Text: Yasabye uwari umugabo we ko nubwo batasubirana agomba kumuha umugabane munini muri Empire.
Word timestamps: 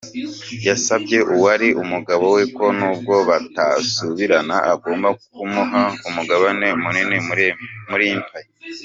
Yasabye 0.67 1.17
uwari 1.33 1.67
umugabo 1.83 2.25
we 2.35 2.43
ko 2.55 2.65
nubwo 2.77 3.13
batasubirana 3.29 4.55
agomba 4.73 5.09
kumuha 5.35 5.83
umugabane 6.07 6.67
munini 6.81 7.17
muri 7.91 8.05
Empire. 8.15 8.49